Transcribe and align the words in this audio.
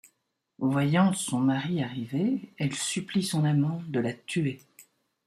Voyant 0.57 1.13
son 1.13 1.39
mari 1.41 1.83
arriver, 1.83 2.51
elle 2.57 2.73
supplie 2.73 3.21
son 3.21 3.45
amant 3.45 3.83
de 3.87 3.99
la 3.99 4.13
tuer. 4.13 4.59